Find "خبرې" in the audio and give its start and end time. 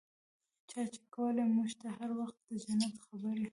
3.07-3.47